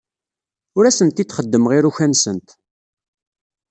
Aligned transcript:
Ur 0.77 0.83
asent-d-xeddmeɣ 0.85 1.71
iruka-nsent. 1.77 2.49